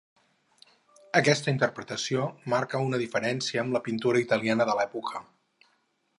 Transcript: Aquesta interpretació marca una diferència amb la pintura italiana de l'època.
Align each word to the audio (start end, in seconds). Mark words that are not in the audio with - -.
Aquesta 1.19 1.51
interpretació 1.55 2.25
marca 2.55 2.81
una 2.87 3.01
diferència 3.03 3.63
amb 3.67 3.77
la 3.79 3.83
pintura 3.91 4.27
italiana 4.27 4.69
de 4.73 4.79
l'època. 4.81 5.25